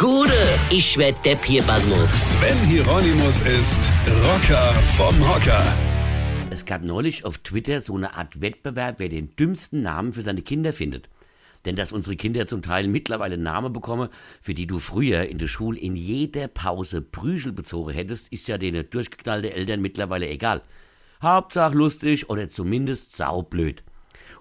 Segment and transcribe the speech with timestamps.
[0.00, 0.32] Gude,
[0.70, 2.30] ich werd Depp hier, Basmus.
[2.30, 3.92] Sven Hieronymus ist
[4.24, 5.62] Rocker vom Hocker.
[6.48, 10.40] Es gab neulich auf Twitter so eine Art Wettbewerb, wer den dümmsten Namen für seine
[10.40, 11.10] Kinder findet.
[11.66, 14.08] Denn dass unsere Kinder zum Teil mittlerweile Namen bekommen,
[14.40, 18.56] für die du früher in der Schule in jeder Pause Prügel bezogen hättest, ist ja
[18.56, 20.62] den durchgeknallte Eltern mittlerweile egal.
[21.20, 23.82] Hauptsache lustig oder zumindest saublöd.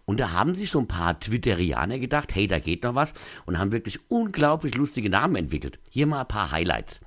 [0.06, 3.14] Und da haben sich so ein paar Twitterianer gedacht, hey, da geht noch was
[3.46, 5.80] und haben wirklich unglaublich lustige Namen entwickelt.
[5.90, 7.02] Hier mal ein paar Highlights.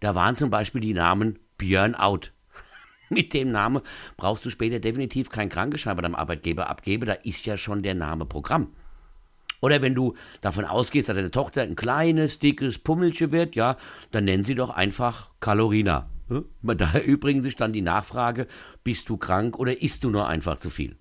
[0.00, 2.32] Da waren zum Beispiel die Namen Björn Out.
[3.10, 3.82] Mit dem Namen
[4.16, 7.94] brauchst du später definitiv keinen Krankenschein bei deinem Arbeitgeber abgeben, da ist ja schon der
[7.94, 8.72] Name Programm.
[9.60, 13.76] Oder wenn du davon ausgehst, dass deine Tochter ein kleines, dickes Pummelchen wird, ja,
[14.10, 16.08] dann nennen sie doch einfach Kalorina.
[16.62, 18.46] Da erübrigen sich dann die Nachfrage,
[18.84, 20.96] bist du krank oder isst du nur einfach zu viel?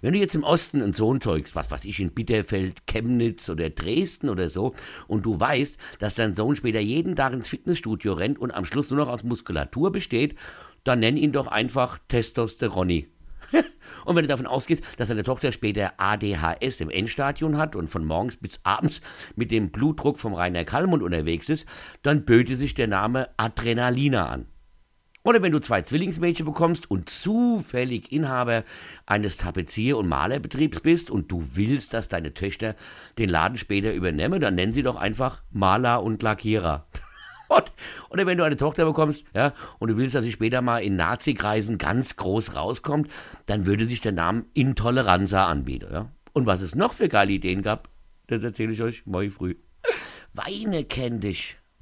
[0.00, 3.70] Wenn du jetzt im Osten einen Sohn zeugst, was weiß ich, in Bitterfeld, Chemnitz oder
[3.70, 4.74] Dresden oder so,
[5.08, 8.90] und du weißt, dass dein Sohn später jeden Tag ins Fitnessstudio rennt und am Schluss
[8.90, 10.36] nur noch aus Muskulatur besteht,
[10.84, 13.08] dann nenn ihn doch einfach Testosteroni.
[14.04, 18.04] Und wenn du davon ausgehst, dass deine Tochter später ADHS im Endstadium hat und von
[18.04, 19.00] morgens bis abends
[19.34, 21.66] mit dem Blutdruck vom Rainer Kallmund unterwegs ist,
[22.02, 24.46] dann böte sich der Name Adrenalina an.
[25.26, 28.62] Oder wenn du zwei Zwillingsmädchen bekommst und zufällig Inhaber
[29.06, 32.76] eines Tapezier- und Malerbetriebs bist und du willst, dass deine Töchter
[33.16, 36.86] den Laden später übernehmen, dann nennen sie doch einfach Maler und Lackierer.
[38.10, 40.96] Oder wenn du eine Tochter bekommst, ja, und du willst, dass sie später mal in
[40.96, 43.10] Nazi-Kreisen ganz groß rauskommt,
[43.46, 46.10] dann würde sich der Name Intoleranza anbieten, ja.
[46.34, 47.88] Und was es noch für geile Ideen gab,
[48.26, 49.54] das erzähle ich euch morgen früh.
[50.34, 51.56] Weine kenn dich.